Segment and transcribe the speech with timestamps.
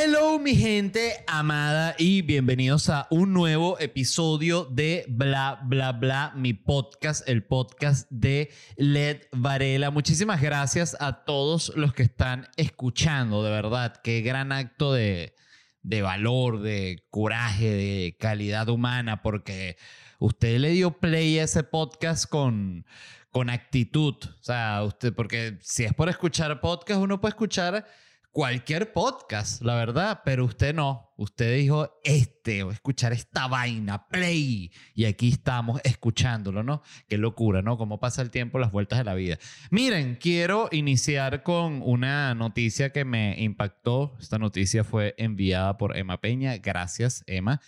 [0.00, 6.52] Hello mi gente amada y bienvenidos a un nuevo episodio de Bla Bla Bla, mi
[6.52, 9.90] podcast, el podcast de Led Varela.
[9.90, 15.34] Muchísimas gracias a todos los que están escuchando, de verdad, qué gran acto de,
[15.82, 19.78] de valor, de coraje, de calidad humana, porque
[20.20, 22.86] usted le dio play a ese podcast con,
[23.32, 24.14] con actitud.
[24.14, 27.84] O sea, usted, porque si es por escuchar podcast, uno puede escuchar
[28.32, 31.12] cualquier podcast, la verdad, pero usted no.
[31.16, 34.70] Usted dijo este, o escuchar esta vaina, play.
[34.94, 36.82] Y aquí estamos escuchándolo, ¿no?
[37.08, 37.76] Qué locura, ¿no?
[37.76, 39.38] Cómo pasa el tiempo, las vueltas de la vida.
[39.70, 44.16] Miren, quiero iniciar con una noticia que me impactó.
[44.20, 46.56] Esta noticia fue enviada por Emma Peña.
[46.58, 47.60] Gracias, Emma.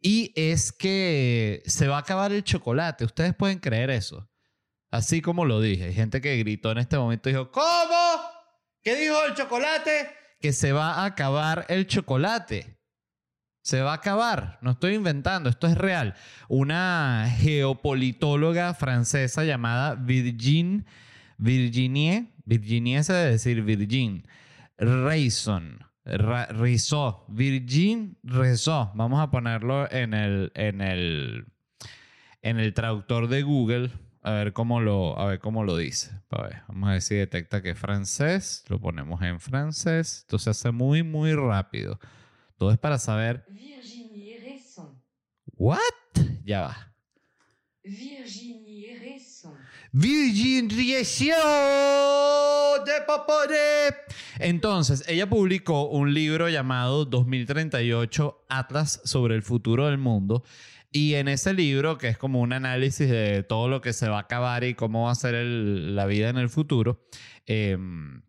[0.00, 3.04] Y es que se va a acabar el chocolate.
[3.04, 4.28] Ustedes pueden creer eso.
[4.90, 5.84] Así como lo dije.
[5.84, 8.33] Hay gente que gritó en este momento y dijo, ¿cómo?
[8.84, 10.10] ¿Qué dijo el chocolate?
[10.42, 12.76] Que se va a acabar el chocolate.
[13.62, 14.58] Se va a acabar.
[14.60, 16.14] No estoy inventando, esto es real.
[16.48, 20.84] Una geopolitóloga francesa llamada Virgin,
[21.38, 24.28] Virginie, Virginie se debe decir Virgin,
[24.76, 28.92] Rayson, Rizzo, Virgin Rizzo.
[28.94, 31.46] Vamos a ponerlo en el, en el,
[32.42, 33.92] en el traductor de Google
[34.24, 36.10] a ver cómo lo, a ver cómo lo dice.
[36.30, 38.64] A ver, vamos a ver si detecta que es francés.
[38.68, 40.20] Lo ponemos en francés.
[40.20, 42.00] Esto se hace muy, muy rápido.
[42.56, 43.44] Todo es para saber.
[43.50, 44.98] Virginie Resson.
[45.56, 45.78] ¿What?
[46.42, 46.94] Ya va.
[47.82, 49.52] Virginie Resson.
[49.92, 51.04] Virginie
[52.86, 53.94] de Papore.
[54.38, 60.44] Entonces, ella publicó un libro llamado 2038 Atlas sobre el futuro del mundo
[60.96, 64.18] y en ese libro, que es como un análisis de todo lo que se va
[64.18, 67.04] a acabar y cómo va a ser la vida en el futuro,
[67.46, 68.22] em,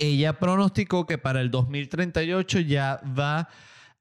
[0.00, 3.48] ella pronosticó que para el 2038 ya va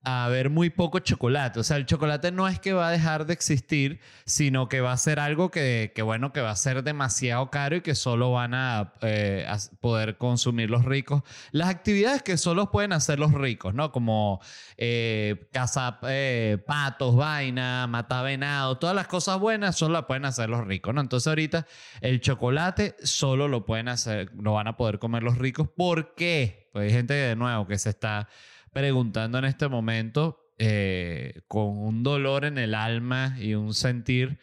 [0.03, 1.59] a haber muy poco chocolate.
[1.59, 4.91] O sea, el chocolate no es que va a dejar de existir, sino que va
[4.91, 8.53] a ser algo que, bueno, que va a ser demasiado caro y que solo van
[8.53, 9.47] a, eh,
[9.79, 11.23] poder consumir los ricos.
[11.51, 13.91] Las actividades que solo pueden hacer los ricos, ¿no?
[13.91, 14.41] Como
[14.77, 20.49] eh, cazar eh, patos, vaina, matar venado, todas las cosas buenas solo las pueden hacer
[20.49, 21.01] los ricos, ¿no?
[21.01, 21.65] Entonces ahorita
[22.01, 25.69] el chocolate solo lo pueden hacer, lo van a poder comer los ricos.
[25.69, 26.69] ¿Por qué?
[26.73, 28.27] Pues hay gente de nuevo que se está
[28.73, 34.39] preguntando en este momento eh, con un dolor en el alma y un sentir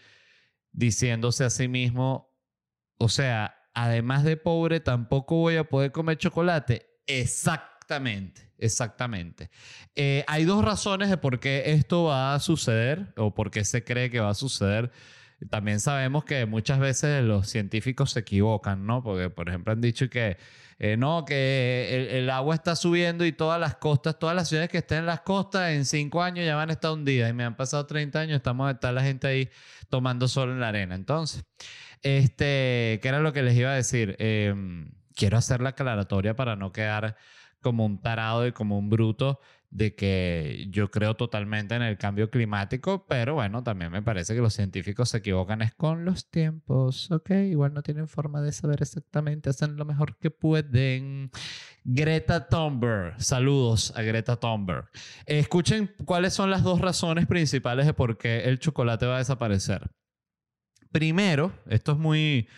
[0.73, 2.33] diciéndose a sí mismo,
[2.99, 6.87] o sea, además de pobre, tampoco voy a poder comer chocolate.
[7.07, 9.51] Exactamente, exactamente.
[9.95, 13.85] Eh, hay dos razones de por qué esto va a suceder o por qué se
[13.85, 14.91] cree que va a suceder.
[15.49, 19.03] También sabemos que muchas veces los científicos se equivocan, ¿no?
[19.03, 20.37] Porque, por ejemplo, han dicho que
[20.83, 24.79] eh, no, que el, agua está subiendo y todas las costas, todas las ciudades que
[24.79, 27.31] estén en las costas en cinco años ya van a estar hundidas.
[27.31, 29.51] Y me han pasado 30 años, estamos está la gente ahí
[29.91, 30.95] tomando sol en la arena.
[30.95, 31.45] Entonces,
[32.03, 34.17] este, ¿qué era lo que les iba a decir?
[34.19, 37.17] Em, quiero hacer la aclaratoria para no quedar
[37.61, 39.41] como un tarado y como un bruto
[39.71, 44.41] de que yo creo totalmente en el cambio climático, pero bueno, también me parece que
[44.41, 47.31] los científicos se equivocan es con los tiempos, ¿ok?
[47.51, 51.31] Igual no tienen forma de saber exactamente, hacen lo mejor que pueden.
[51.85, 54.91] Greta Thunberg, saludos a Greta Thunberg.
[55.25, 59.89] escuchen cuáles son las dos razones principales de por qué el chocolate va a desaparecer.
[60.91, 62.49] Primero, esto es muy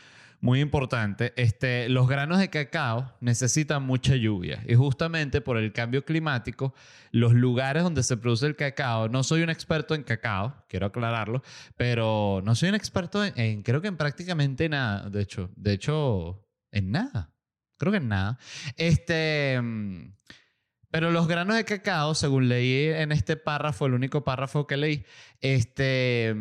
[0.42, 6.04] muy importante, este, los granos de cacao necesitan mucha lluvia y justamente por el cambio
[6.04, 6.74] climático,
[7.12, 11.44] los lugares donde se produce el cacao, no soy un experto en cacao, quiero aclararlo,
[11.76, 16.44] pero no soy un experto en, creo que en prácticamente nada, de hecho, de hecho,
[16.72, 17.32] en nada,
[17.78, 18.36] creo que en nada.
[18.76, 19.60] Este...
[20.90, 25.06] Pero los granos de cacao, según leí en este párrafo, el único párrafo que leí,
[25.40, 26.34] este,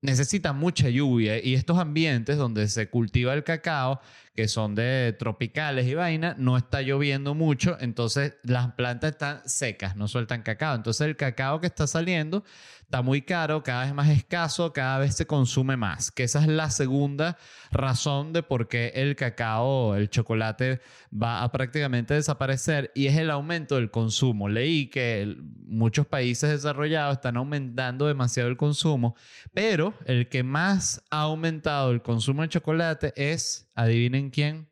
[0.00, 4.00] necesita mucha lluvia y estos ambientes donde se cultiva el cacao,
[4.38, 9.96] que son de tropicales y vaina, no está lloviendo mucho, entonces las plantas están secas,
[9.96, 10.76] no sueltan cacao.
[10.76, 12.44] Entonces el cacao que está saliendo
[12.82, 16.46] está muy caro, cada vez más escaso, cada vez se consume más, que esa es
[16.46, 17.36] la segunda
[17.72, 20.80] razón de por qué el cacao, el chocolate
[21.12, 24.48] va a prácticamente desaparecer y es el aumento del consumo.
[24.48, 25.36] Leí que
[25.66, 29.16] muchos países desarrollados están aumentando demasiado el consumo,
[29.52, 34.70] pero el que más ha aumentado el consumo de chocolate es, adivinen quién,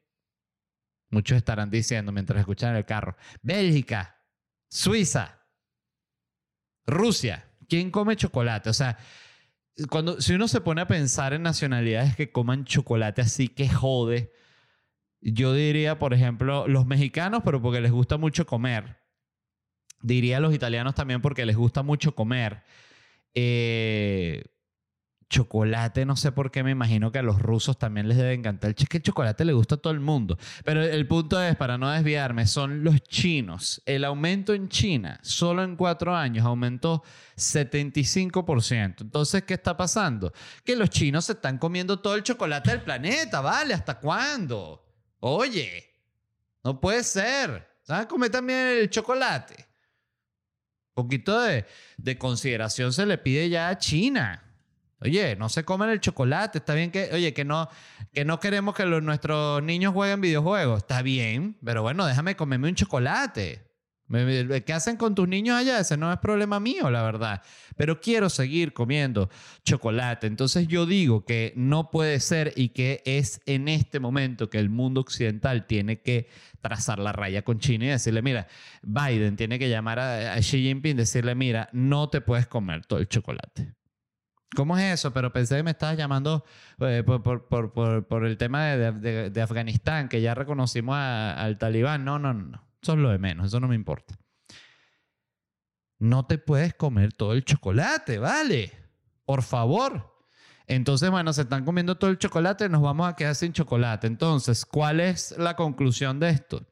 [1.10, 4.22] muchos estarán diciendo mientras escuchan el carro, Bélgica,
[4.68, 5.46] Suiza,
[6.86, 7.50] Rusia.
[7.68, 8.70] ¿Quién come chocolate?
[8.70, 8.96] O sea,
[9.90, 14.32] cuando, si uno se pone a pensar en nacionalidades que coman chocolate así que jode,
[15.20, 18.98] yo diría, por ejemplo, los mexicanos, pero porque les gusta mucho comer.
[20.02, 22.62] diría los italianos también porque les gusta mucho comer.
[23.34, 24.44] Eh,
[25.28, 28.74] chocolate, no sé por qué, me imagino que a los rusos también les debe encantar.
[28.76, 30.38] Es que el chocolate le gusta a todo el mundo.
[30.64, 33.82] Pero el punto es, para no desviarme, son los chinos.
[33.86, 37.02] El aumento en China, solo en cuatro años, aumentó
[37.36, 39.00] 75%.
[39.00, 40.32] Entonces, ¿qué está pasando?
[40.64, 43.74] Que los chinos se están comiendo todo el chocolate del planeta, ¿vale?
[43.74, 44.84] ¿Hasta cuándo?
[45.20, 45.84] Oye,
[46.62, 47.66] no puede ser.
[47.82, 49.54] ¿Sabes comer también el chocolate?
[50.94, 54.45] Un poquito de, de consideración se le pide ya a China.
[55.00, 57.68] Oye, no se comen el chocolate, está bien que, oye, que no,
[58.12, 62.74] que no queremos que nuestros niños jueguen videojuegos, está bien, pero bueno, déjame comerme un
[62.74, 63.66] chocolate.
[64.08, 65.80] ¿Qué hacen con tus niños allá?
[65.80, 67.42] Ese no es problema mío, la verdad.
[67.76, 69.28] Pero quiero seguir comiendo
[69.64, 70.28] chocolate.
[70.28, 74.70] Entonces yo digo que no puede ser y que es en este momento que el
[74.70, 76.28] mundo occidental tiene que
[76.60, 78.46] trazar la raya con China y decirle, mira,
[78.82, 82.86] Biden tiene que llamar a, a Xi Jinping y decirle, mira, no te puedes comer
[82.86, 83.74] todo el chocolate.
[84.54, 85.12] ¿Cómo es eso?
[85.12, 86.44] Pero pensé que me estabas llamando
[86.78, 91.58] eh, por, por- por- por- el tema de, de- de Afganistán, que ya reconocimos al
[91.58, 92.04] talibán.
[92.04, 92.62] No, no, no.
[92.80, 93.46] Eso es lo de menos.
[93.48, 94.14] Eso no me importa.
[95.98, 98.72] No te puedes comer todo el chocolate, ¿vale?
[99.24, 100.14] Por favor.
[100.66, 104.06] Entonces, bueno, se están comiendo todo el chocolate, nos vamos a quedar sin chocolate.
[104.06, 106.66] Entonces, ¿cuál es la conclusión de esto?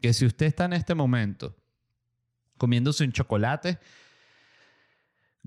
[0.00, 1.56] Que si usted está en este momento
[2.56, 3.78] comiéndose un chocolate,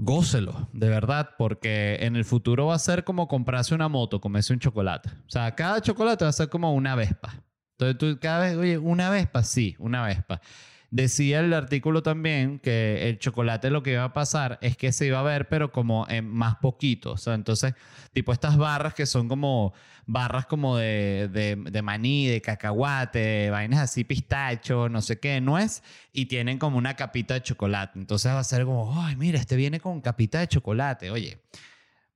[0.02, 4.52] gócelo, de verdad, porque en el futuro va a ser como comprarse una moto, comerse
[4.52, 5.10] un chocolate.
[5.10, 7.44] O sea, cada chocolate va a ser como una vespa.
[7.78, 10.42] Entonces tú cada vez, oye, una vespa, sí, una vespa.
[10.92, 15.06] Decía el artículo también que el chocolate lo que iba a pasar es que se
[15.06, 17.14] iba a ver, pero como en más poquito.
[17.14, 17.76] O sea, entonces,
[18.12, 19.74] tipo estas barras que son como
[20.06, 26.26] barras como de, de, maní, de cacahuate, vainas así, pistacho, no sé qué, nuez, y
[26.26, 27.98] tienen como una capita de chocolate.
[27.98, 31.10] Entonces va a ser como, ay, mira, este viene con capita de chocolate.
[31.10, 31.42] Oye,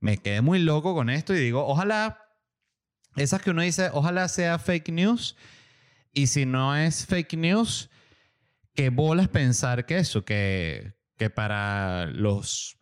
[0.02, 2.26] me quedé muy loco con esto y digo, ojalá,
[3.16, 5.38] esas que uno dice, ojalá sea fake news.
[6.12, 7.90] Y si no es fake news,
[8.76, 12.78] qué bolas pensar que eso, que, que para los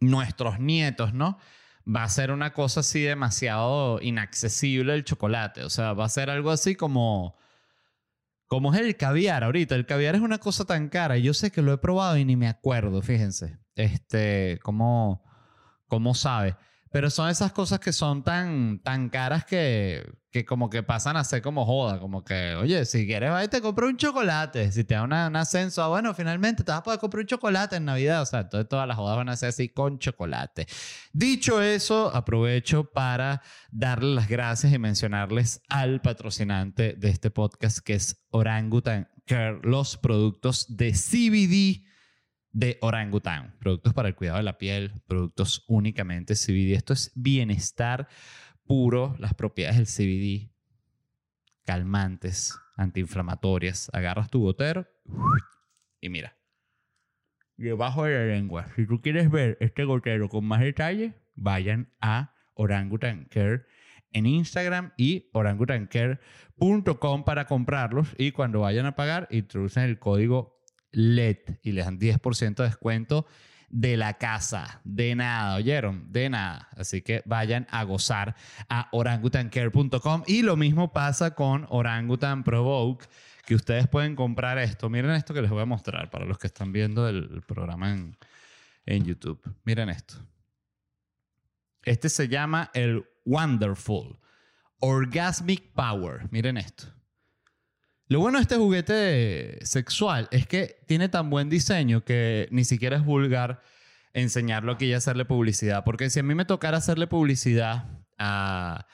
[0.00, 1.38] nuestros nietos, ¿no?
[1.86, 5.64] Va a ser una cosa así demasiado inaccesible el chocolate.
[5.64, 7.36] O sea, va a ser algo así como,
[8.46, 9.74] como es el caviar ahorita.
[9.74, 11.18] El caviar es una cosa tan cara.
[11.18, 13.58] Yo sé que lo he probado y ni me acuerdo, fíjense.
[13.74, 15.24] Este, cómo,
[15.88, 16.56] cómo sabe.
[16.92, 21.22] Pero son esas cosas que son tan, tan caras que, que como que pasan a
[21.22, 22.00] ser como joda.
[22.00, 24.72] Como que, oye, si quieres, y te compro un chocolate.
[24.72, 27.26] Si te da una- un ascenso, ah, bueno, finalmente te vas a poder comprar un
[27.28, 28.22] chocolate en Navidad.
[28.22, 30.66] O sea, entonces todas las jodas van a ser así con chocolate.
[31.12, 33.40] Dicho eso, aprovecho para
[33.70, 39.96] darle las gracias y mencionarles al patrocinante de este podcast, que es Orangutan Care, los
[39.96, 41.84] productos de CBD
[42.52, 43.54] de Orangutan.
[43.58, 46.74] Productos para el cuidado de la piel, productos únicamente CBD.
[46.74, 48.08] Esto es bienestar
[48.66, 50.50] puro, las propiedades del CBD,
[51.64, 53.90] calmantes, antiinflamatorias.
[53.92, 54.86] Agarras tu gotero
[56.00, 56.36] y mira.
[57.56, 58.66] Debajo de la lengua.
[58.74, 63.66] Si tú quieres ver este gotero con más detalle, vayan a Orangutan Care
[64.12, 68.14] en Instagram y orangutancare.com para comprarlos.
[68.18, 70.59] Y cuando vayan a pagar, introducen el código
[70.92, 73.26] LED y les dan 10% de descuento
[73.70, 74.80] de la casa.
[74.84, 76.12] De nada, ¿oyeron?
[76.12, 76.68] De nada.
[76.76, 78.36] Así que vayan a gozar
[78.68, 80.24] a orangutancare.com.
[80.26, 83.06] Y lo mismo pasa con Orangutan Provoke,
[83.46, 84.90] que ustedes pueden comprar esto.
[84.90, 88.16] Miren esto que les voy a mostrar para los que están viendo el, programa en,
[88.84, 89.40] en YouTube.
[89.64, 90.14] Miren esto.
[91.84, 94.18] Este se llama el Wonderful
[94.80, 96.28] Orgasmic Power.
[96.30, 96.99] Miren esto.
[98.10, 102.96] Lo bueno de este juguete sexual es que tiene tan buen diseño que ni siquiera
[102.96, 103.62] es vulgar
[104.14, 105.84] enseñarlo aquí y hacerle publicidad.
[105.84, 107.84] Porque si a mí me tocara hacerle publicidad
[108.18, 108.88] a,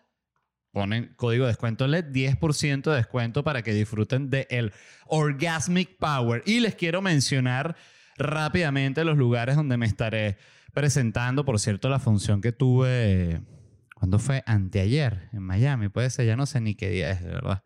[0.71, 4.71] Ponen código de descuento LED, 10% de descuento para que disfruten de el
[5.07, 6.43] Orgasmic Power.
[6.45, 7.75] Y les quiero mencionar
[8.17, 10.38] rápidamente los lugares donde me estaré
[10.71, 11.45] presentando.
[11.45, 13.41] Por cierto, la función que tuve
[14.01, 14.41] ¿Cuándo fue?
[14.47, 15.87] Anteayer, en Miami.
[15.89, 17.63] Puede ser, ya no sé ni qué día es, de verdad.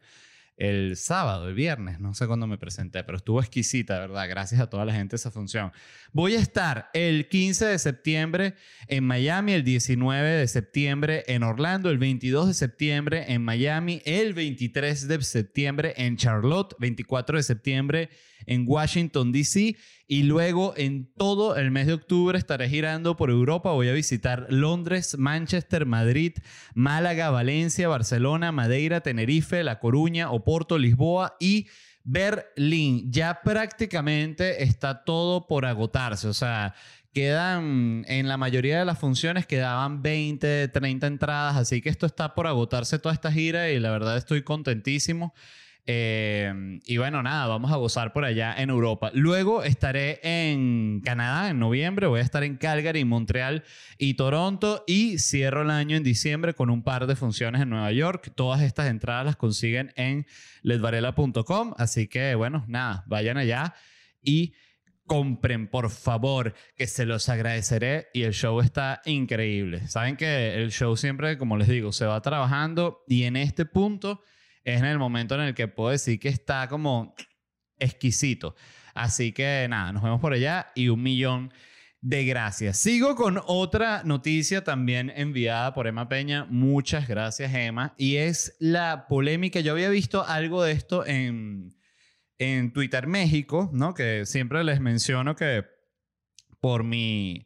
[0.57, 4.27] El sábado, el viernes, no sé cuándo me presenté, pero estuvo exquisita, ¿verdad?
[4.27, 5.71] Gracias a toda la gente esa función.
[6.11, 8.55] Voy a estar el 15 de septiembre
[8.89, 14.33] en Miami, el 19 de septiembre en Orlando, el 22 de septiembre en Miami, el
[14.33, 18.34] 23 de septiembre en Charlotte, 24 de septiembre en
[18.67, 19.75] Washington, D.C.
[20.07, 23.71] Y luego en todo el mes de octubre estaré girando por Europa.
[23.71, 26.33] Voy a visitar Londres, Manchester, Madrid,
[26.73, 31.67] Málaga, Valencia, Barcelona, Madeira, Tenerife, La Coruña, Oporto, Lisboa y
[32.03, 33.11] Berlín.
[33.11, 36.27] Ya prácticamente está todo por agotarse.
[36.27, 36.75] O sea,
[37.15, 41.55] quedan en la mayoría de las funciones quedaban 20, 30 entradas.
[41.55, 45.33] Así que esto está por agotarse toda esta gira y la verdad estoy contentísimo.
[45.87, 49.11] Eh, y bueno, nada, vamos a gozar por allá en Europa.
[49.13, 53.63] Luego estaré en Canadá en noviembre, voy a estar en Calgary, Montreal
[53.99, 57.91] y Toronto y cierro el año en diciembre con un par de funciones en Nueva
[57.91, 58.31] York.
[58.35, 60.25] Todas estas entradas las consiguen en
[60.63, 63.75] ledvarela.com, así que bueno, nada, vayan allá
[64.23, 64.53] y
[65.05, 69.87] compren, por favor, que se los agradeceré y el show está increíble.
[69.87, 74.23] Saben que el show siempre, como les digo, se va trabajando y en este punto
[74.65, 77.15] es en el momento en el que puedo decir que está como
[77.79, 78.55] exquisito.
[78.93, 81.53] Así que nada, nos vemos por allá y un millón
[82.01, 82.77] de gracias.
[82.77, 86.45] Sigo con otra noticia también enviada por Emma Peña.
[86.49, 87.93] Muchas gracias, Emma.
[87.97, 89.59] Y es la polémica.
[89.59, 91.75] Yo había visto algo de esto en,
[92.37, 93.93] en Twitter México, ¿no?
[93.93, 95.65] Que siempre les menciono que
[96.59, 97.45] por mi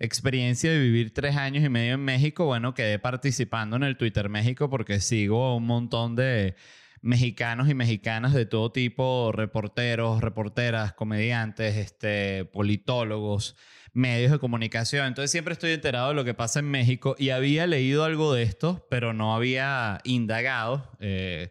[0.00, 4.28] experiencia de vivir tres años y medio en México, bueno, quedé participando en el Twitter
[4.28, 6.56] México porque sigo a un montón de
[7.02, 13.56] mexicanos y mexicanas de todo tipo, reporteros, reporteras, comediantes, este, politólogos,
[13.92, 15.06] medios de comunicación.
[15.06, 18.42] Entonces siempre estoy enterado de lo que pasa en México y había leído algo de
[18.42, 20.90] esto, pero no había indagado.
[21.00, 21.50] Eh,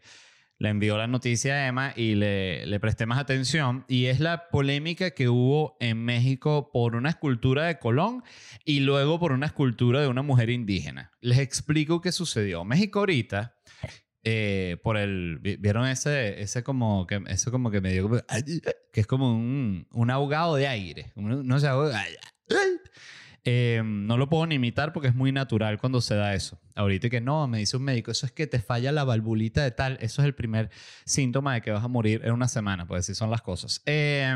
[0.60, 3.86] le envió la noticia a Emma y le, le, presté más atención.
[3.88, 8.24] Y es la polémica que hubo en México por una escultura de Colón
[8.66, 11.12] y luego por una escultura de una mujer indígena.
[11.22, 12.66] Les explico qué sucedió.
[12.66, 13.56] México ahorita,
[14.26, 15.40] eh, por el...
[15.40, 18.10] ¿Vieron ese, ese como que, eso como que me dio...
[18.92, 21.14] Que es como un, un ahogado de aire.
[21.16, 22.04] No se ahoga...
[23.46, 26.60] Eh, no lo puedo ni imitar porque es muy natural cuando se da eso.
[26.76, 29.72] Ahorita que no, me dice un médico, eso es que te falla la valvulita de
[29.72, 30.70] tal, eso es el primer
[31.06, 33.82] síntoma de que vas a morir en una semana, pues así son las cosas.
[33.86, 34.36] Eh,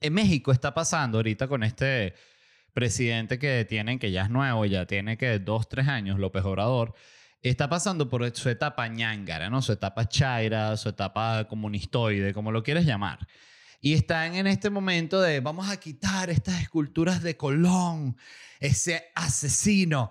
[0.00, 2.14] en México está pasando ahorita con este
[2.72, 6.94] presidente que tienen, que ya es nuevo, ya tiene que dos, tres años, López Obrador,
[7.42, 9.62] está pasando por su etapa ñángara, ¿no?
[9.62, 13.26] Su etapa chaira, su etapa comunistoide, como lo quieres llamar.
[13.80, 18.16] Y están en este momento de vamos a quitar estas esculturas de Colón,
[18.60, 20.10] ese asesino,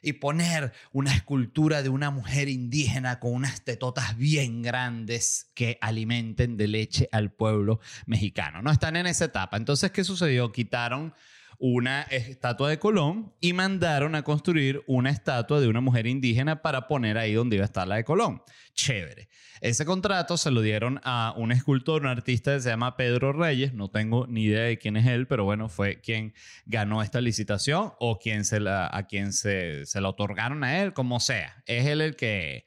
[0.00, 6.56] y poner una escultura de una mujer indígena con unas tetotas bien grandes que alimenten
[6.56, 8.62] de leche al pueblo mexicano.
[8.62, 9.56] No están en esa etapa.
[9.56, 10.52] Entonces, ¿qué sucedió?
[10.52, 11.14] Quitaron
[11.58, 16.86] una estatua de Colón y mandaron a construir una estatua de una mujer indígena para
[16.86, 18.42] poner ahí donde iba a estar la de Colón.
[18.74, 19.28] Chévere.
[19.60, 23.74] Ese contrato se lo dieron a un escultor, un artista que se llama Pedro Reyes.
[23.74, 26.32] No tengo ni idea de quién es él, pero bueno, fue quien
[26.64, 30.92] ganó esta licitación o quien se la, a quien se, se la otorgaron a él,
[30.92, 31.62] como sea.
[31.66, 32.66] Es él el que,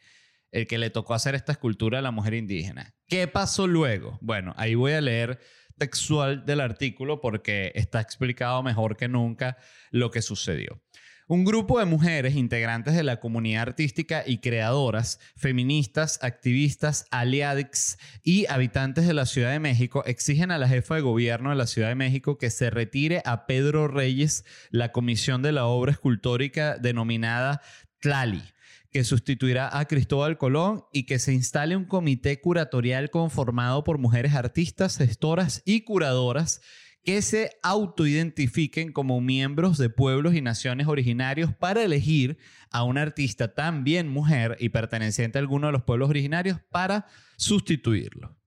[0.52, 2.94] el que le tocó hacer esta escultura a la mujer indígena.
[3.08, 4.18] ¿Qué pasó luego?
[4.22, 5.40] Bueno, ahí voy a leer
[5.78, 9.58] textual del artículo porque está explicado mejor que nunca
[9.92, 10.82] lo que sucedió.
[11.28, 18.48] Un grupo de mujeres integrantes de la comunidad artística y creadoras, feministas, activistas, aliadix y
[18.48, 21.88] habitantes de la Ciudad de México exigen a la jefa de gobierno de la Ciudad
[21.88, 27.62] de México que se retire a Pedro Reyes la comisión de la obra escultórica denominada
[28.02, 28.44] Tlali
[28.92, 34.36] que sustituirá a Cristóbal Colón y que se instale un comité curatorial conformado por mujeres
[34.36, 36.62] artistas, gestoras y curadoras
[37.04, 42.38] que se autoidentifiquen como miembros de pueblos y naciones originarios para elegir
[42.70, 47.08] a un artista también mujer y perteneciente a alguno de los pueblos originarios para
[47.38, 48.38] sustituirlo.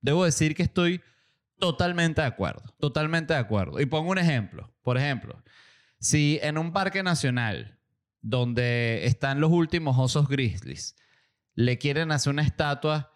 [0.00, 1.02] Debo decir que estoy
[1.58, 3.80] totalmente de acuerdo, totalmente de acuerdo.
[3.80, 4.74] Y pongo un ejemplo.
[4.82, 5.42] Por ejemplo,
[6.00, 7.78] si en un parque nacional
[8.22, 10.96] donde están los últimos osos grizzlies
[11.54, 13.12] le quieren hacer una estatua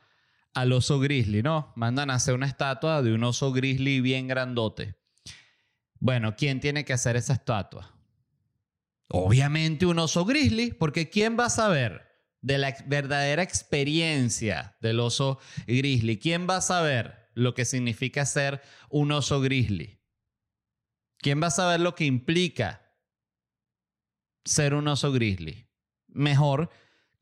[0.54, 1.72] al oso grizzly, ¿no?
[1.76, 4.96] Mandan a hacer una estatua de un oso grizzly bien grandote.
[5.98, 7.94] Bueno, ¿quién tiene que hacer esa estatua?
[9.08, 12.06] Obviamente un oso grizzly, porque ¿quién va a saber
[12.40, 16.18] de la verdadera experiencia del oso grizzly?
[16.18, 20.00] ¿Quién va a saber lo que significa ser un oso grizzly?
[21.18, 22.85] ¿Quién va a saber lo que implica
[24.46, 25.66] ser un oso grizzly.
[26.08, 26.70] Mejor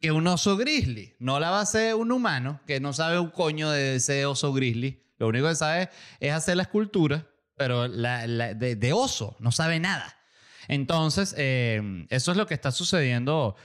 [0.00, 1.14] que un oso grizzly.
[1.18, 4.52] No la va a hacer un humano que no sabe un coño de ese oso
[4.52, 5.02] grizzly.
[5.18, 5.88] Lo único que sabe
[6.20, 7.26] es hacer la escultura,
[7.56, 10.16] pero de, oso, no sabe nada.
[10.68, 13.56] Entonces, eh, eso es lo que está sucediendo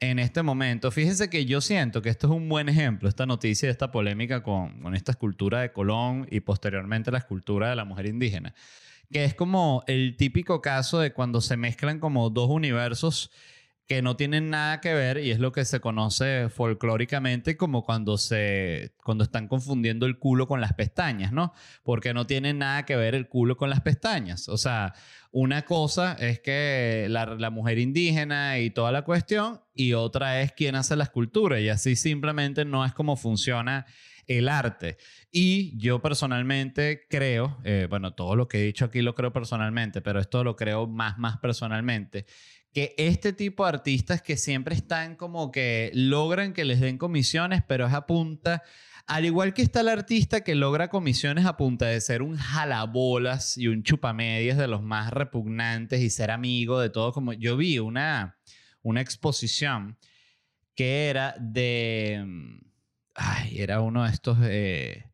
[0.00, 0.90] en este momento.
[0.90, 4.80] Fíjense que yo siento que esto es un buen ejemplo, esta noticia, esta polémica con,
[4.80, 8.54] con esta escultura de Colón y posteriormente la escultura de la mujer indígena,
[9.10, 13.30] que es como el típico caso de cuando se mezclan como dos universos
[13.88, 18.18] que no tienen nada que ver y es lo que se conoce folclóricamente como cuando
[18.18, 21.54] se cuando están confundiendo el culo con las pestañas, ¿no?
[21.82, 24.50] Porque no tiene nada que ver el culo con las pestañas.
[24.50, 24.92] O sea,
[25.32, 30.74] una cosa es que la, mujer indígena y toda la cuestión y otra es quién
[30.74, 33.86] hace la escultura y así simplemente no es como funciona
[34.28, 34.98] el arte.
[35.32, 40.00] Y yo personalmente creo, eh, bueno, todo lo que he dicho aquí lo creo personalmente,
[40.00, 42.26] pero esto lo creo más, más personalmente,
[42.72, 47.62] que este tipo de artistas que siempre están como que logran que les den comisiones,
[47.66, 48.62] pero es a punta,
[49.06, 53.56] al igual que está el artista que logra comisiones a punta de ser un jalabolas
[53.56, 57.78] y un chupamedias de los más repugnantes y ser amigo de todo, como yo vi
[57.78, 58.38] una,
[58.82, 59.96] una exposición
[60.74, 62.67] que era de, mm,
[63.56, 65.04] era uno de estos, eh,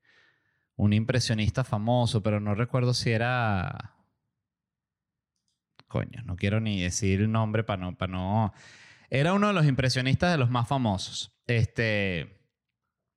[0.76, 3.94] un impresionista famoso, pero no recuerdo si era
[5.94, 8.52] coño, no quiero ni decir el nombre para no, no.
[9.10, 11.38] Era uno de los impresionistas de los más famosos.
[11.46, 12.40] Este,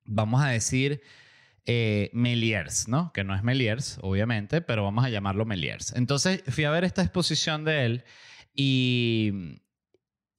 [0.04, 1.02] vamos a decir
[1.66, 3.12] eh, Méliès, ¿no?
[3.12, 5.92] Que no es Méliès, obviamente, pero vamos a llamarlo Méliès.
[5.96, 8.04] Entonces fui a ver esta exposición de él
[8.54, 9.60] y,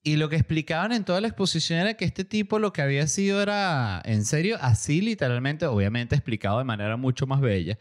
[0.04, 3.08] y lo que explicaban en toda la exposición era que este tipo lo que había
[3.08, 7.78] sido era, en serio, así literalmente, obviamente explicado de manera mucho más bella,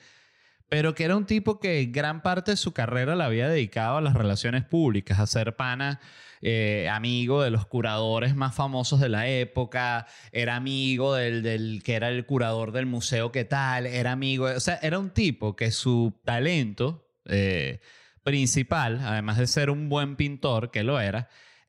[0.68, 4.00] pero que era un tipo que gran parte de su carrera la había dedicado a
[4.00, 6.00] las relaciones públicas, a ser pana,
[6.40, 11.94] eh, amigo de los curadores más famosos de la época, era amigo del, del que
[11.94, 15.70] era el curador del museo que tal, era amigo, o sea, era un tipo que
[15.70, 17.80] su talento eh,
[18.22, 21.28] principal, además de ser un buen pintor, que lo era,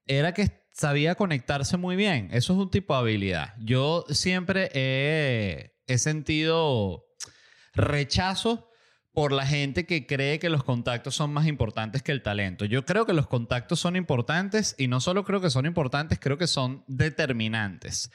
[0.10, 2.30] era que sabía conectarse muy bien.
[2.32, 3.54] Eso es un tipo de habilidad.
[3.60, 7.06] Yo siempre he, he sentido
[7.74, 8.69] rechazo
[9.13, 12.65] por la gente que cree que los contactos son más importantes que el talento.
[12.65, 16.38] Yo creo que los contactos son importantes y no solo creo que son importantes, creo
[16.38, 18.12] que son determinantes.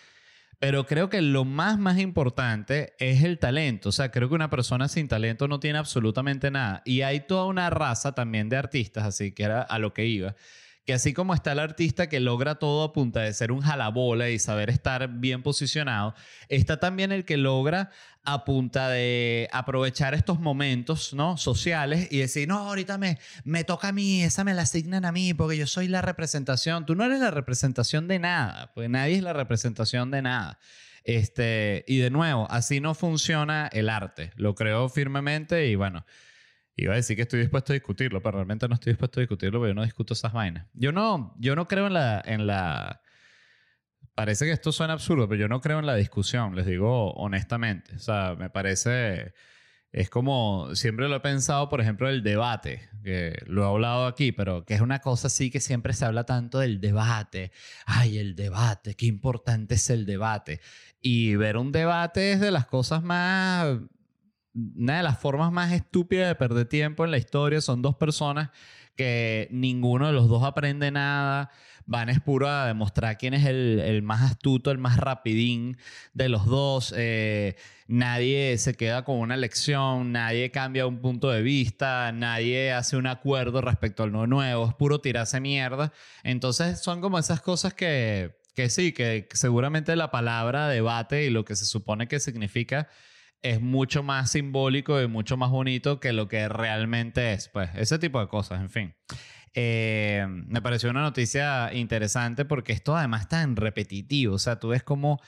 [0.59, 3.91] Pero creo que lo más, más importante es el talento.
[3.91, 6.83] O sea, creo que una persona sin talento no tiene absolutamente nada.
[6.85, 10.35] Y hay toda una raza también de artistas, así que era a lo que iba,
[10.85, 14.29] que así como está el artista que logra todo a punta de ser un jalabola
[14.31, 16.15] y saber estar bien posicionado,
[16.49, 17.91] está también el que logra
[18.25, 21.37] a punta de aprovechar estos momentos ¿no?
[21.37, 25.13] sociales y decir, no, ahorita me, me toca a mí, esa me la asignan a
[25.13, 26.87] mí porque yo soy la representación.
[26.87, 30.59] Tú no eres la representación de nada, porque nadie es la representación de nada.
[31.05, 34.33] Este, y de nuevo, así no funciona el arte.
[34.37, 36.07] Lo creo firmemente y bueno,
[36.77, 39.61] iba a decir que estoy dispuesto a discutirlo, pero realmente no estoy dispuesto a discutirlo
[39.61, 40.67] porque yo no discuto esas vainas.
[40.75, 43.01] Yo no, yo no creo en la, en la...
[44.15, 47.97] Parece que esto suena absurdo, pero yo no creo en la discusión, les digo honestamente.
[47.97, 49.35] O sea, me parece...
[49.93, 54.33] Es como, siempre lo he pensado, por ejemplo, el debate, que lo he hablado aquí,
[54.33, 57.53] pero que es una cosa así que siempre se habla tanto del debate.
[57.87, 60.61] Ay, el debate, qué importante es el debate.
[61.01, 63.79] Y ver un debate es de las cosas más,
[64.55, 67.61] una de las formas más estúpidas de perder tiempo en la historia.
[67.61, 68.51] Son dos personas
[68.97, 71.51] que ninguno de los dos aprende nada.
[71.87, 75.77] Van es puro a demostrar quién es el, el más astuto, el más rapidín
[76.15, 76.95] de los dos.
[76.97, 77.57] Eh,
[77.89, 83.07] nadie se queda con una lección, nadie cambia un punto de vista, nadie hace un
[83.07, 84.69] acuerdo respecto al nuevo.
[84.69, 85.93] Es puro tirarse mierda.
[86.23, 91.45] Entonces son como esas cosas que, que sí, que seguramente la palabra debate y lo
[91.45, 92.89] que se supone que significa
[93.45, 97.51] es mucho más simbólico y mucho más bonito que lo que realmente es.
[97.51, 98.95] Pues ese tipo de cosas, en fin.
[99.53, 104.37] Eh, me pareció una noticia interesante porque esto además en repetitivo.
[104.37, 105.21] O sea, tú ves como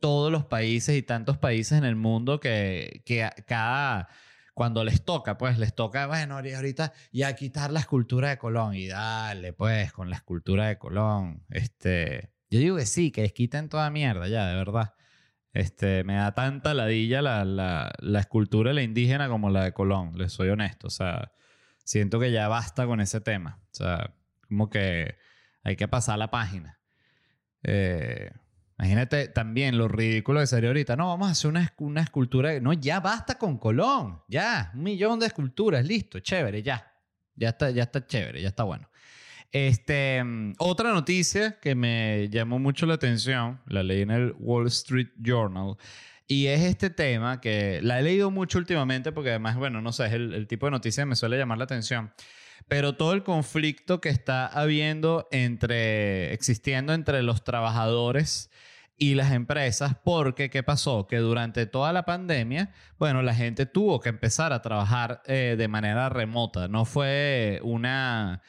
[0.00, 4.08] todos los países y tantos países en el mundo que, que cada...
[4.54, 8.86] Cuando les toca, pues les toca, bueno, ahorita ya quitar la escultura de Colón y
[8.86, 11.46] dale, pues, con la escultura de Colón.
[11.48, 14.92] Este, yo digo que sí, que quiten toda mierda ya, de verdad.
[15.52, 20.16] Este, me da tanta ladilla la, la, escultura de la indígena como la de Colón,
[20.16, 20.86] les soy honesto.
[20.86, 21.32] O sea,
[21.84, 23.60] siento que ya basta con ese tema.
[23.64, 24.14] O sea,
[24.48, 25.16] como que
[25.62, 26.80] hay que pasar la página.
[27.62, 28.30] Eh,
[28.78, 30.96] imagínate también lo ridículo que sería ahorita.
[30.96, 32.58] No, vamos a hacer una, una escultura.
[32.60, 34.22] No, ya basta con Colón.
[34.28, 36.94] Ya, un millón de esculturas, listo, chévere, ya.
[37.34, 38.88] Ya está, ya está chévere, ya está bueno.
[39.52, 44.66] Este, mm, otra noticia que me llamó mucho la atención, la leí en el Wall
[44.68, 45.76] Street Journal,
[46.26, 50.06] y es este tema que la he leído mucho últimamente porque además, bueno, no sé,
[50.06, 52.12] es el, el tipo de noticia que me suele llamar la atención.
[52.68, 58.50] Pero todo el conflicto que está habiendo entre, existiendo entre los trabajadores
[58.96, 61.06] y las empresas, porque ¿qué pasó?
[61.06, 65.68] Que durante toda la pandemia, bueno, la gente tuvo que empezar a trabajar eh, de
[65.68, 66.68] manera remota.
[66.68, 68.42] No fue una...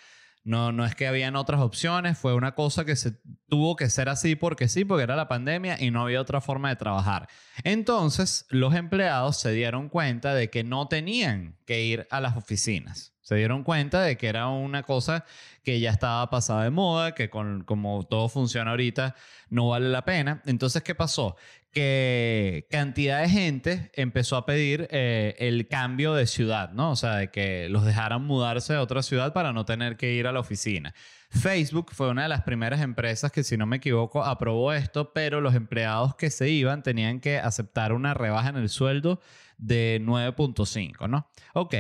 [0.43, 3.13] No, no es que habían otras opciones, fue una cosa que se
[3.47, 6.69] tuvo que ser así porque sí, porque era la pandemia y no había otra forma
[6.69, 7.29] de trabajar.
[7.63, 13.13] Entonces, los empleados se dieron cuenta de que no tenían que ir a las oficinas.
[13.21, 15.23] Se dieron cuenta de que era una cosa
[15.63, 19.15] que ya estaba pasada de moda, que con, como todo funciona ahorita
[19.53, 20.41] no vale la pena.
[20.45, 21.35] Entonces, ¿qué pasó?
[21.71, 26.91] Que cantidad de gente empezó a pedir eh, el cambio de ciudad, ¿no?
[26.91, 30.27] O sea, de que los dejaran mudarse a otra ciudad para no tener que ir
[30.27, 30.93] a la oficina.
[31.33, 35.41] Facebook fue una de las primeras empresas que, si no me equivoco, aprobó esto, pero
[35.41, 39.19] los empleados que se iban tenían que aceptar una rebaja en el sueldo
[39.57, 41.27] de 9.5, ¿no?
[41.53, 41.73] Ok,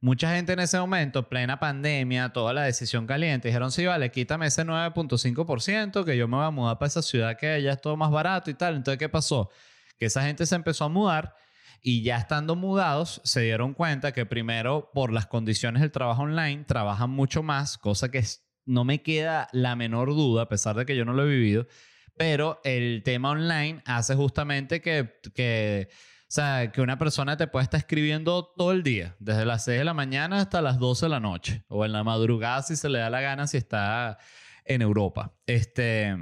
[0.00, 4.46] mucha gente en ese momento, plena pandemia, toda la decisión caliente, dijeron, sí, vale, quítame
[4.46, 7.96] ese 9.5%, que yo me voy a mudar para esa ciudad que ya es todo
[7.96, 8.76] más barato y tal.
[8.76, 9.50] Entonces, ¿qué pasó?
[9.98, 11.34] Que esa gente se empezó a mudar
[11.82, 16.64] y ya estando mudados se dieron cuenta que primero, por las condiciones del trabajo online,
[16.64, 18.22] trabajan mucho más, cosa que
[18.66, 21.66] no me queda la menor duda, a pesar de que yo no lo he vivido,
[22.16, 25.20] pero el tema online hace justamente que...
[25.34, 29.64] que o sea, que una persona te puede estar escribiendo todo el día, desde las
[29.64, 32.76] 6 de la mañana hasta las 12 de la noche, o en la madrugada si
[32.76, 34.16] se le da la gana, si está
[34.64, 35.34] en Europa.
[35.46, 36.16] Este.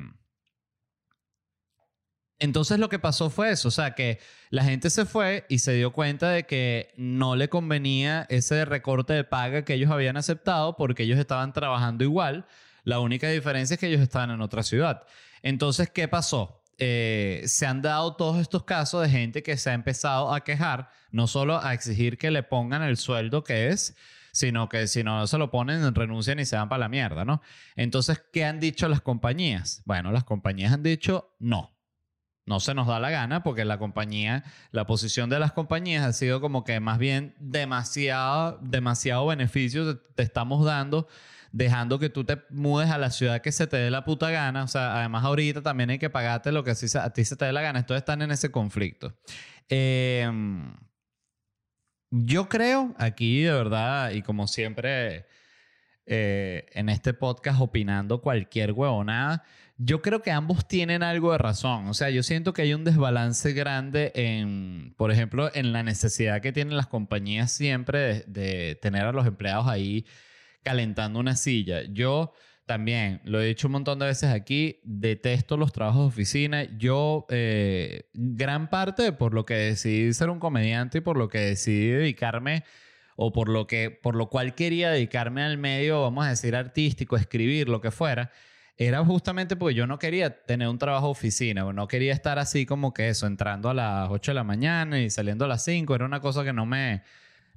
[2.40, 4.20] Entonces lo que pasó fue eso, o sea, que
[4.51, 9.12] la gente se fue y se dio cuenta de que no le convenía ese recorte
[9.12, 12.46] de paga que ellos habían aceptado porque ellos estaban trabajando igual.
[12.85, 15.03] La única diferencia es que ellos estaban en otra ciudad.
[15.42, 16.62] Entonces, ¿qué pasó?
[16.79, 20.90] Eh, se han dado todos estos casos de gente que se ha empezado a quejar,
[21.11, 23.96] no solo a exigir que le pongan el sueldo que es,
[24.31, 27.42] sino que si no se lo ponen, renuncian y se van para la mierda, ¿no?
[27.74, 29.83] Entonces, ¿qué han dicho las compañías?
[29.85, 31.78] Bueno, las compañías han dicho no.
[32.49, 36.13] No se nos da la gana porque la compañía, la posición de las compañías ha
[36.13, 41.07] sido como que más bien demasiado, demasiado beneficio te estamos dando
[41.53, 44.65] dejando que tú te mudes a la ciudad que se te dé la puta gana.
[44.65, 47.53] O sea, además ahorita también hay que pagarte lo que a ti se te dé
[47.53, 47.81] la gana.
[47.81, 49.15] Entonces están en ese conflicto.
[49.69, 50.75] Em,
[52.11, 55.27] yo creo aquí de verdad, y como siempre
[56.07, 59.45] eh, en este podcast opinando cualquier huevonada,
[59.79, 61.87] yo creo que ambos tienen algo de razón.
[61.87, 66.43] O sea, yo siento que hay un desbalance grande en, por ejemplo, en la necesidad
[66.43, 70.05] que tienen las compañías siempre de tener a los empleados ahí
[70.64, 71.83] calentando una silla.
[71.93, 72.33] Yo
[72.67, 76.64] también, lo he dicho un montón de veces aquí, detesto los trabajos de oficina.
[76.77, 81.38] Yo, eh, gran parte por lo que decidí ser un comediante y por lo que
[81.38, 82.64] decidí dedicarme
[83.17, 87.17] o por lo, que, por lo cual quería dedicarme al medio, vamos a decir, artístico,
[87.17, 88.33] escribir, lo que fuera,
[88.81, 92.95] era justamente porque yo no quería tener un trabajo oficina, no quería estar así como
[92.95, 96.05] que eso, entrando a las 8 de la mañana y saliendo a las 5, era
[96.05, 97.03] una cosa que no me,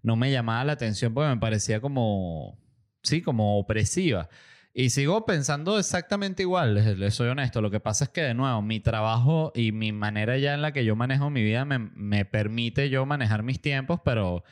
[0.02, 2.58] no me llamaba la atención porque me parecía como,
[3.04, 4.30] sí, como opresiva.
[4.74, 7.62] Y sigo pensando exactamente igual, les, soy honesto.
[7.62, 10.72] Lo que pasa es que, de nuevo, mi trabajo y mi manera ya en la
[10.72, 14.44] que yo manejo mi vida me, me permite yo manejar mis tiempos, pero,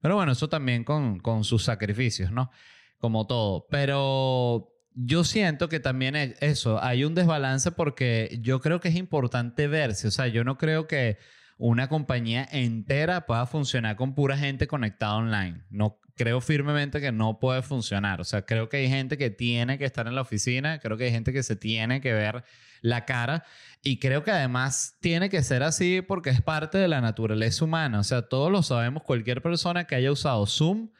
[0.00, 2.50] pero bueno, eso también con, con sus sacrificios, ¿no?
[2.98, 3.66] Como todo.
[3.70, 8.96] Pero yo siento que también es eso, hay un desbalance porque yo creo que es
[8.96, 10.08] importante verse.
[10.08, 11.18] O sea, yo no creo que
[11.58, 15.62] una compañía entera pueda funcionar con pura gente conectada online.
[15.70, 18.20] No, creo firmemente que no puede funcionar.
[18.20, 21.04] O sea, creo que hay gente que tiene que estar en la oficina, creo que
[21.04, 22.44] hay gente que se tiene que ver
[22.80, 23.44] la cara
[23.82, 28.00] y creo que además tiene que ser así porque es parte de la naturaleza humana.
[28.00, 30.90] O sea, todos lo sabemos, cualquier persona que haya usado Zoom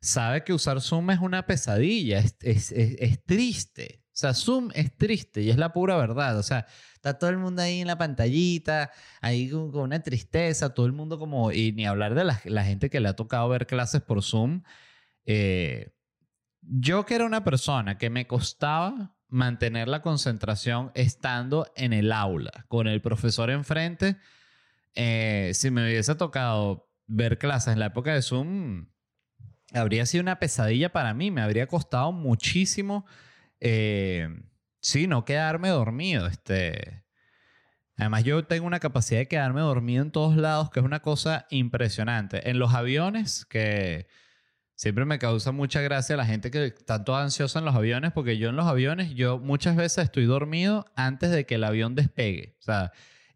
[0.00, 4.02] sabe que usar Zoom es una pesadilla, es, es, es triste.
[4.06, 6.38] O sea, Zoom es triste y es la pura verdad.
[6.38, 6.66] O sea,
[7.06, 11.20] Está todo el mundo ahí en la pantallita, ahí con, una tristeza, todo el mundo
[11.20, 14.64] como, y ni hablar de la, gente que le ha tocado ver clases por Zoom.
[15.24, 15.92] Eh,
[16.62, 22.64] yo que era una persona que me costaba mantener la concentración estando en el aula,
[22.66, 24.16] con el profesor enfrente,
[24.96, 28.88] eh, si me hubiese tocado ver clases en la época de Zoom,
[29.72, 33.06] habría sido una pesadilla para mí, me habría costado muchísimo.
[33.60, 34.28] Eh,
[34.86, 36.28] Sí, no quedarme dormido.
[36.28, 37.02] Este...
[37.96, 41.46] Además, yo tengo una capacidad de quedarme dormido en todos lados, que es una cosa
[41.50, 42.48] impresionante.
[42.48, 44.06] En los aviones, que
[44.76, 48.36] Siempre me causa mucha gracia la gente que está toda ansiosa en los aviones, porque
[48.36, 52.56] yo en los aviones, yo muchas veces estoy dormido antes de que el avión despegue.
[52.60, 52.92] O sea,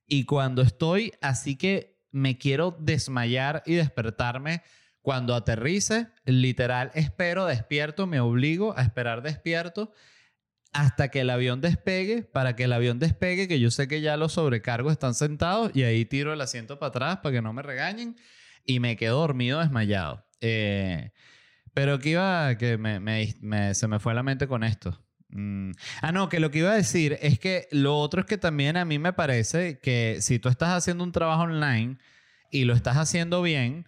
[0.06, 4.62] y cuando estoy así que me quiero desmayar y despertarme
[5.02, 9.92] cuando aterrice, literal, espero despierto, me obligo a esperar despierto
[10.72, 14.16] hasta que el avión despegue, para que el avión despegue, que yo sé que ya
[14.16, 17.62] los sobrecargos están sentados y ahí tiro el asiento para atrás para que no me
[17.62, 18.16] regañen
[18.64, 20.24] y me quedo dormido desmayado.
[20.40, 21.10] Eh,
[21.74, 25.04] pero que iba, que me, me- me- se me fue la mente con esto.
[25.30, 25.72] Mm.
[26.02, 28.76] Ah, no, que lo que iba a decir es que lo otro es que también
[28.76, 31.98] a mí me parece que si tú estás haciendo un trabajo online
[32.50, 33.86] y lo estás haciendo bien,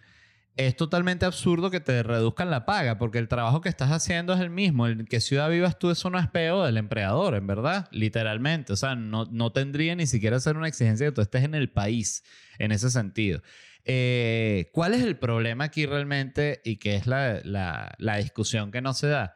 [0.55, 4.39] es totalmente absurdo que te reduzcan la paga, porque el trabajo que estás haciendo es
[4.39, 4.85] el mismo.
[4.85, 8.73] El que ciudad vivas tú, eso no es peo del empleador, en verdad, literalmente.
[8.73, 11.71] O sea, no, no tendría ni siquiera ser una exigencia que tú estés en el
[11.71, 12.23] país
[12.59, 13.41] en ese sentido.
[13.85, 18.81] Eh, ¿Cuál es el problema aquí realmente y qué es la, la- la discusión que
[18.81, 19.35] no se da?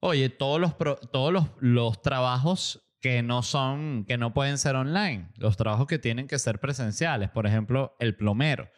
[0.00, 4.76] Oye, todos los, pro- todos los, los trabajos que no son, que no pueden ser
[4.76, 8.68] online, los trabajos que tienen que ser presenciales, por ejemplo, el plomero.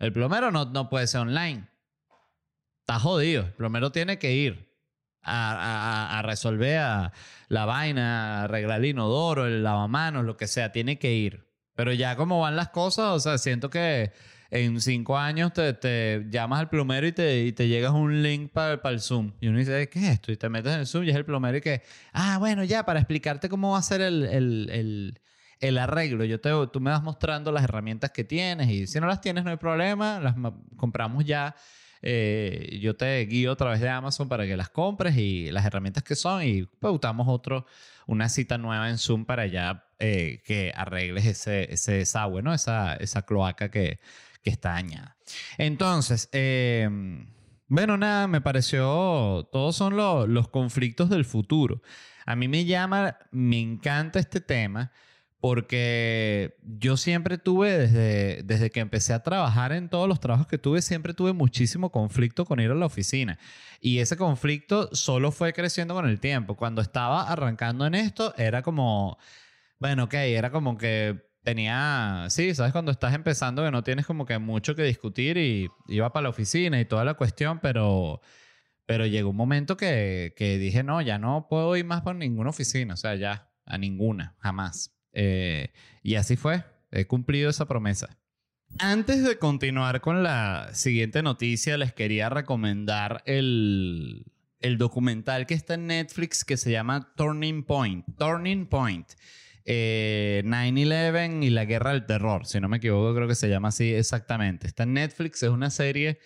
[0.00, 1.68] El plomero no, no puede ser online.
[2.80, 3.44] Está jodido.
[3.44, 4.68] El plomero tiene que ir
[5.22, 7.12] a, a- resolver
[7.48, 10.72] la vaina, a arreglar el inodoro, el lavamanos, lo que sea.
[10.72, 11.46] Tiene que ir.
[11.74, 14.12] Pero ya como van las cosas, o sea, siento que
[14.50, 18.50] en cinco años te, te llamas al plomero y te, y te llegas un link
[18.52, 19.32] para el Zoom.
[19.40, 20.32] Y uno dice, ¿qué es esto?
[20.32, 21.82] Y te metes en el Zoom y es el plomero y que,
[22.12, 25.20] ah, bueno, ya, para explicarte cómo va a ser el, el,
[25.60, 26.24] el arreglo.
[26.24, 29.44] Yo te, tú me vas mostrando las herramientas que tienes y si no las tienes
[29.44, 30.34] no hay problema, las
[30.76, 31.54] compramos ya.
[32.02, 36.02] Eh, yo te guío a través de Amazon para que las compres y las herramientas
[36.02, 37.66] que son y pautamos otro,
[38.06, 42.54] una cita nueva en Zoom para ya eh, que arregles ese, ese desagüe, ¿no?
[42.54, 44.00] Esa, esa cloaca que,
[44.42, 45.18] que está dañada.
[45.58, 46.88] Entonces, eh,
[47.68, 51.82] bueno, nada, me pareció, todos son lo- los conflictos del futuro.
[52.24, 54.90] A mí me llama, me encanta este tema
[55.40, 60.58] porque yo siempre tuve, desde, desde que empecé a trabajar en todos los trabajos que
[60.58, 63.38] tuve, siempre tuve muchísimo conflicto con ir a la oficina.
[63.80, 66.56] Y ese conflicto solo fue creciendo con el tiempo.
[66.56, 69.16] Cuando estaba arrancando en esto, era como,
[69.78, 74.26] bueno, ok, era como que tenía, sí, sabes, cuando estás empezando que no tienes como
[74.26, 78.20] que mucho que discutir y iba para la oficina y toda la cuestión, pero,
[78.84, 82.50] pero llegó un momento que, que dije, no, ya no puedo ir más por ninguna
[82.50, 84.99] oficina, o sea, ya, a ninguna, jamás.
[85.12, 88.18] Eh, y así fue, he cumplido esa promesa.
[88.78, 94.24] Antes de continuar con la siguiente noticia, les quería recomendar el,
[94.60, 98.06] el documental que está en Netflix que se llama Turning Point.
[98.16, 99.08] Turning Point.
[99.64, 103.68] Eh, 9-11 y la guerra del terror, si no me equivoco, creo que se llama
[103.68, 104.66] así exactamente.
[104.66, 106.18] Está en Netflix, es una serie,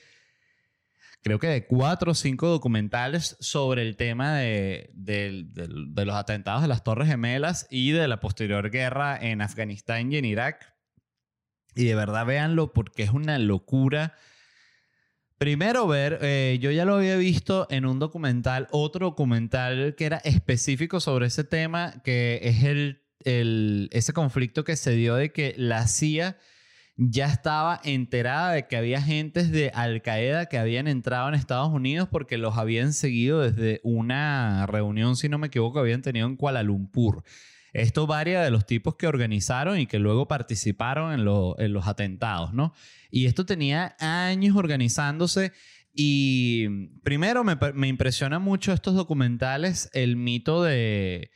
[1.25, 6.69] creo que de cuatro o cinco documentales sobre el tema de, de los atentados de
[6.69, 10.75] las Torres Gemelas y de la posterior guerra en Afganistán y en Irak.
[11.75, 14.15] Y de verdad véanlo porque es una locura.
[15.39, 20.19] Primero ver, eh, yo ya lo había visto en un documental, otro documental que era
[20.19, 25.55] específico sobre ese tema, que es el, el- ese conflicto que se dio de que
[25.57, 26.37] la CIA
[26.97, 31.73] ya estaba enterada de que había agentes de Al Qaeda que habían entrado en Estados
[31.73, 36.37] Unidos porque los habían seguido desde una reunión, si no me equivoco, habían tenido en
[36.37, 37.25] Kuala Lumpur.
[37.73, 41.25] Esto varía de los tipos que organizaron y que luego participaron en
[41.73, 42.73] los atentados, ¿no?
[43.11, 45.53] Y esto tenía años organizándose
[45.93, 51.33] y primero me, me impresiona mucho estos documentales el mito de,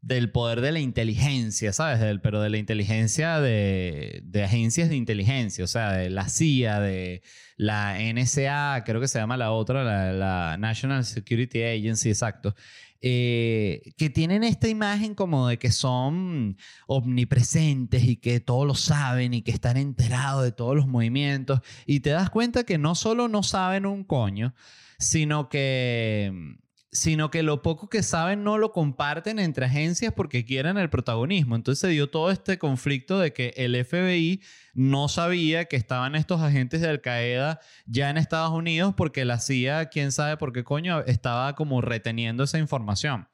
[0.00, 1.98] del poder de la inteligencia, ¿sabes?
[2.00, 7.22] Del- pero de la inteligencia de, agencias de inteligencia, o sea, de la CIA, de
[7.56, 12.54] la NSA, creo que se llama la otra, la, National Security Agency, exacto.
[13.00, 16.56] eh, que tienen esta imagen como de que son
[16.86, 21.60] omnipresentes y que todo lo saben y que están enterados de todos los movimientos.
[21.86, 24.54] Y te das cuenta que no solo no saben un coño,
[24.98, 26.56] sino que
[26.96, 31.54] sino que lo poco que saben no lo comparten entre agencias porque quieren el protagonismo.
[31.54, 36.40] Entonces se dio todo este conflicto de que el FBI no sabía que estaban estos
[36.40, 40.64] agentes de Al Qaeda ya en Estados Unidos porque la CIA, quién sabe por qué
[40.64, 43.28] coño, estaba como reteniendo esa información.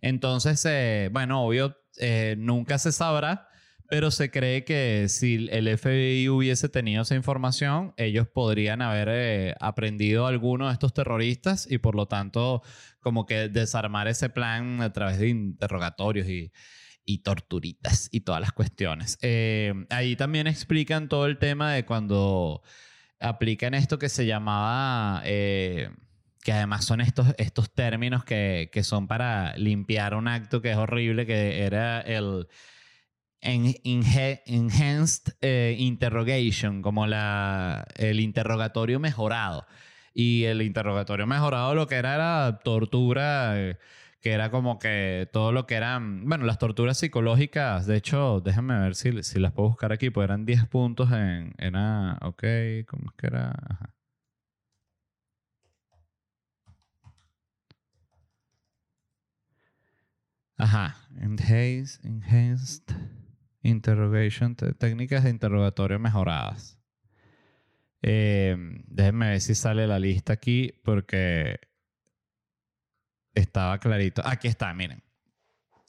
[0.00, 3.48] Entonces, eh, bueno, obvio, eh, nunca se sabrá,
[3.88, 9.54] pero se cree que si el FBI hubiese tenido esa información, ellos podrían haber eh,
[9.60, 12.62] aprendido alguno de estos terroristas y por lo tanto
[13.00, 16.50] como que desarmar ese plan a través de interrogatorios y,
[17.04, 19.18] y torturitas y todas las cuestiones.
[19.22, 22.62] Eh, ahí también explican todo el tema de cuando
[23.20, 25.90] aplican esto que se llamaba, eh,
[26.42, 30.76] que además son estos, estos términos que, que son para limpiar un acto que es
[30.76, 32.48] horrible, que era el
[33.44, 39.66] enhanced eh, interrogation, como la, el interrogatorio mejorado.
[40.14, 43.78] Y el interrogatorio mejorado lo que era era tortura, eh,
[44.20, 48.78] que era como que todo lo que eran, bueno, las torturas psicológicas, de hecho, déjenme
[48.78, 52.42] ver si, si las puedo buscar aquí, pues eran 10 puntos en, era, ok,
[52.86, 53.50] ¿cómo es que era?
[53.68, 53.90] Ajá.
[60.58, 62.82] Ajá, enhanced, enhanced
[63.64, 66.78] interrogation, te- técnicas de interrogatorio mejoradas.
[68.02, 71.58] Eh, déjenme ver si sale la lista aquí porque
[73.34, 74.22] estaba clarito.
[74.24, 75.02] Aquí está, miren.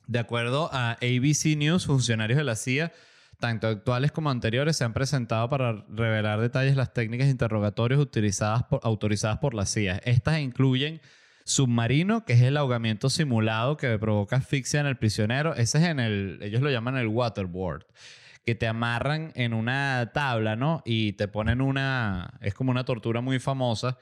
[0.08, 2.92] De acuerdo a ABC News, funcionarios de la CIA,
[3.40, 8.00] tanto actuales como anteriores, se han presentado para revelar detalles de las técnicas de interrogatorios
[8.00, 9.98] utilizadas por, autorizadas por la CIA.
[10.06, 11.02] Estas incluyen
[11.46, 15.54] submarino, que es el ahogamiento simulado que provoca asfixia en el prisionero.
[15.54, 17.86] Ese es en el, ellos lo llaman el waterboard,
[18.44, 20.82] que te amarran en una tabla, ¿no?
[20.86, 23.98] Y te ponen una, es como una tortura muy famosa.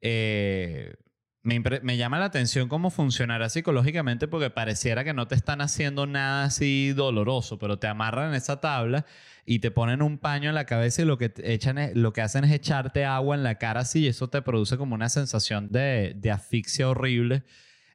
[0.00, 0.94] Eh,
[1.42, 6.06] me, me llama la atención cómo funcionará psicológicamente porque pareciera que no te están haciendo
[6.06, 9.06] nada así doloroso, pero te amarran en esa tabla
[9.46, 12.44] y te ponen un paño en la cabeza y lo que, echan lo que hacen
[12.44, 16.12] es echarte agua en la cara así y eso te produce como una sensación de,
[16.16, 17.42] de asfixia horrible.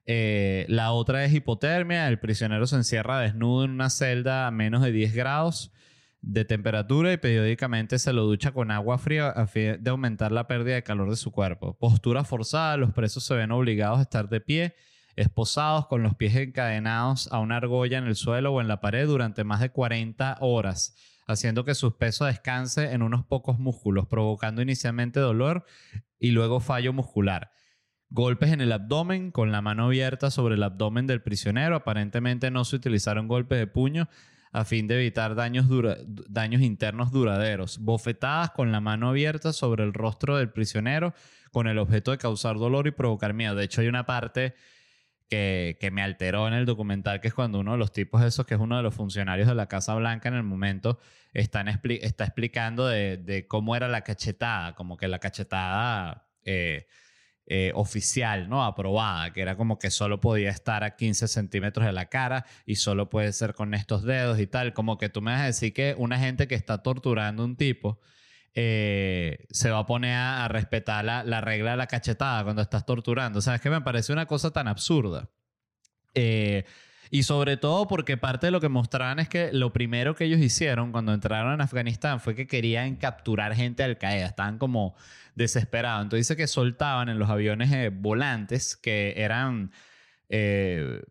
[0.08, 4.84] Eh, la otra es hipotermia, el prisionero se encierra desnudo en una celda a menos
[4.84, 5.72] de 10 grados
[6.26, 10.48] de temperatura y periódicamente se lo ducha con agua fría a fin de aumentar la
[10.48, 11.78] pérdida de calor de su cuerpo.
[11.78, 14.76] Postura forzada, los presos se ven obligados a estar de pie,
[15.16, 19.06] esposados con los pies encadenados a una argolla en el suelo o en la pared
[19.06, 20.96] durante más de 40 horas,
[21.28, 25.64] haciendo que su peso descanse en unos pocos músculos, provocando inicialmente dolor
[26.18, 27.52] y luego fallo muscular.
[28.10, 31.76] Golpes en el abdomen con la mano abierta sobre el abdomen del prisionero.
[31.76, 34.10] Aparentemente no se utilizaron golpes de puño
[34.56, 35.66] a fin de evitar daños,
[36.30, 37.78] daños internos duraderos.
[37.80, 41.14] Bofetadas con la mano abierta sobre el rostro del prisionero
[41.52, 43.54] con el objeto de causar dolor y provocar miedo.
[43.56, 44.56] De hecho, hay una parte
[45.28, 48.46] que, que me alteró en el documental, que es cuando uno de los tipos esos,
[48.46, 51.00] que es uno de los funcionarios de la Casa Blanca en el momento,
[51.34, 56.88] están está explicando de, de cómo era la cachetada, como que la cachetada eh,
[57.48, 58.64] eh, oficial, ¿no?
[58.64, 62.78] Aprobada, que era como que solo podía estar a 15 centímetros de la cara y
[62.78, 64.74] solo puede ser con estos dedos y tal.
[64.74, 67.56] Como que tú me vas a decir que una gente que está torturando a un
[67.56, 68.00] tipo
[68.56, 72.86] eh, se va a poner a, respetar la, la regla de la cachetada cuando estás
[72.86, 73.40] torturando.
[73.40, 75.30] O sea, es que me parece una cosa tan absurda.
[76.16, 76.64] Eh,
[77.12, 80.40] y sobre todo porque parte de lo que mostraban es que lo primero que ellos
[80.40, 84.26] hicieron cuando entraron en Afganistán fue que querían capturar gente de Al Qaeda.
[84.26, 84.96] Estaban como
[85.36, 86.04] desesperados.
[86.04, 89.72] Entonces dice que soltaban en los aviones eh, volantes que eran,
[90.30, 91.02] eh,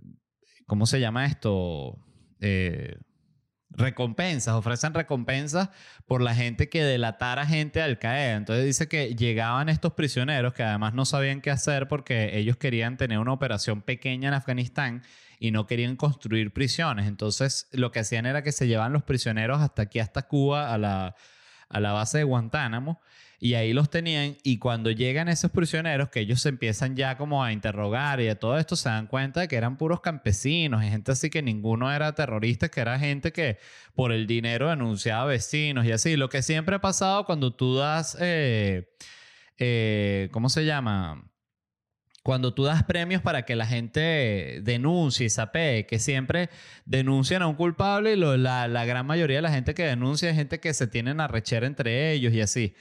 [0.66, 1.98] ¿cómo se llama esto?
[2.40, 2.96] Eh,
[3.76, 5.70] recompensas, ofrecen recompensas
[6.06, 8.36] por la gente que delatara gente de Al Qaeda.
[8.36, 12.96] Entonces dice que llegaban estos prisioneros que además no sabían qué hacer porque ellos querían
[12.96, 15.02] tener una operación pequeña en Afganistán
[15.38, 17.06] y no querían construir prisiones.
[17.06, 20.78] Entonces lo que hacían era que se llevaban los prisioneros hasta aquí, hasta Cuba, a
[20.78, 21.16] la,
[21.68, 23.00] a la base de Guantánamo.
[23.40, 27.44] Y ahí los tenían y cuando llegan esos prisioneros, que ellos se empiezan ya como
[27.44, 30.88] a interrogar y de todo esto, se dan cuenta de que eran puros campesinos y
[30.88, 33.58] gente así que ninguno era terrorista, que era gente que
[33.94, 36.16] por el dinero denunciaba vecinos y así.
[36.16, 38.88] Lo que siempre ha pasado cuando tú das, eh,
[39.58, 41.22] eh, ¿cómo se llama?
[42.24, 46.48] Cuando tú das premios para que la gente denuncie y sapee, que siempre
[46.86, 50.58] denuncian a un culpable y la gran mayoría de la gente que denuncia es gente
[50.58, 52.74] que se tienen a rechera entre ellos y así.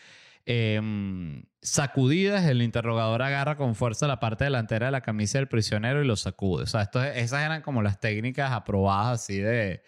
[0.45, 6.01] Em, sacudidas, el interrogador agarra con fuerza la parte delantera de la camisa del prisionero
[6.03, 6.63] y lo sacude.
[6.63, 9.83] O sea, esto- esas eran como las técnicas aprobadas así de,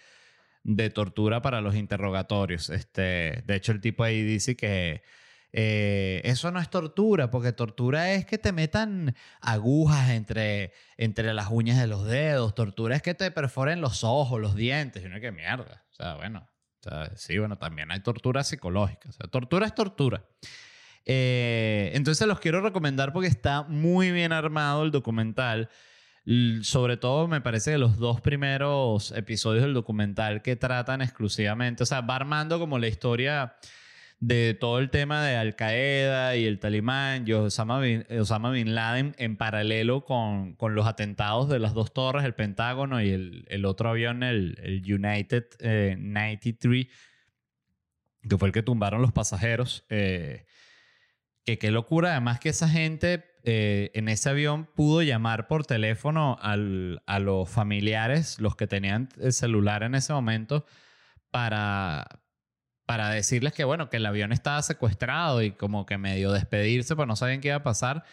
[0.64, 2.70] de tortura para los interrogatorios.
[2.70, 5.02] Este, de hecho, el tipo ahí dice que
[5.58, 11.48] eh, eso no es tortura, porque tortura es que te metan agujas entre, entre las
[11.50, 12.54] uñas de los dedos.
[12.54, 15.02] Tortura es que te perforen los ojos, los dientes.
[15.02, 15.86] Y uno que mierda.
[15.92, 16.46] O sea, bueno.
[17.16, 19.08] Sí, bueno, también hay tortura psicológica.
[19.08, 20.26] O sea, tortura es tortura.
[21.06, 25.70] Eh, entonces los quiero recomendar porque está muy bien armado el documental.
[26.64, 31.86] Sobre todo me parece que los dos primeros episodios del documental que tratan exclusivamente, o
[31.86, 33.56] sea, va armando como la historia
[34.28, 39.38] de todo el tema de Al Qaeda y el Talibán y Osama Bin, Laden en
[39.38, 43.90] paralelo con, con los atentados de las dos torres, el Pentágono y el, el otro
[43.90, 46.88] avión, el, el United eh, 93,
[48.28, 49.86] que fue el que tumbaron los pasajeros.
[49.90, 50.46] eh,
[51.46, 56.38] que qué locura, además que esa gente eh, en ese avión pudo llamar por teléfono
[56.42, 60.66] al- a los familiares, los que tenían el celular en ese momento,
[61.30, 62.08] para,
[62.86, 67.08] para decirles que, bueno, que el avión estaba secuestrado y como que medio despedirse, pues
[67.08, 68.04] no sabían qué iba a pasar.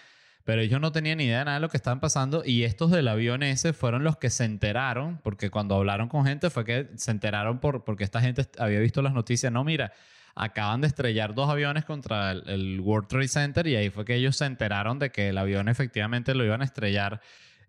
[0.45, 2.91] Pero ellos no tenían ni idea de nada de lo que estaban pasando y estos
[2.91, 6.89] del avión ese fueron los que se enteraron, porque cuando hablaron con gente fue que
[6.97, 9.93] se enteraron por, porque esta gente había visto las noticias, no, mira,
[10.35, 14.17] acaban de estrellar dos aviones contra el, el World Trade Center y ahí fue que
[14.17, 17.21] ellos se enteraron de que el avión efectivamente lo iban a estrellar.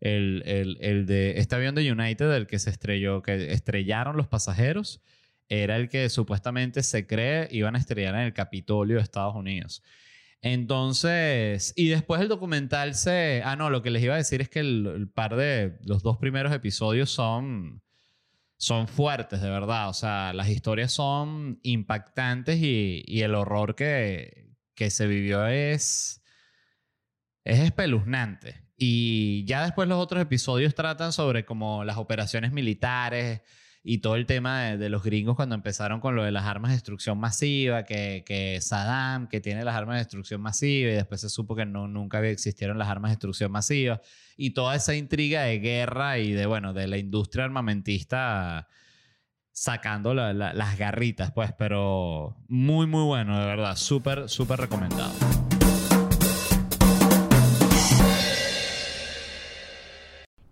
[0.02, 4.28] El, el- el de este avión de United, el que se estrelló, que estrellaron los
[4.28, 5.00] pasajeros,
[5.50, 9.84] era el que supuestamente se cree iban a estrellar en el Capitolio de Estados Unidos.
[10.42, 13.42] Entonces, y después el documental se...
[13.46, 16.18] Ah, no, lo que les iba a decir es que el, par de los dos
[16.18, 17.82] primeros episodios son,
[18.58, 19.88] son fuertes, de verdad.
[19.88, 26.22] O sea, las historias son impactantes y, y el horror que, que se vivió es,
[27.46, 28.64] es espeluznante.
[28.76, 33.42] Y ya después los otros episodios tratan sobre como las operaciones militares
[33.84, 36.76] y todo el tema de, los gringos cuando empezaron con lo de las armas de
[36.78, 41.30] destrucción masiva, que, que Saddam, que tiene las armas de destrucción masiva, y después se
[41.30, 44.00] supo que no, nunca existieron las armas de destrucción masiva,
[44.38, 48.70] y toda esa intriga de guerra y de, bueno, de la industria armamentista
[49.52, 55.14] sacando la- las garritas, pues, pero muy, muy bueno, de verdad, súper, súper recomendado.